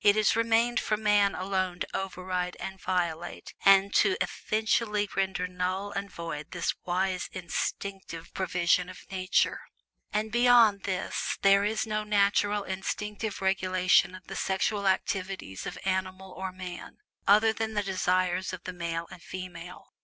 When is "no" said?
11.86-12.02